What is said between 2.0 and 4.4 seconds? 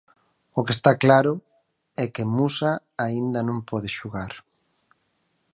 é que Musa aínda non pode xogar...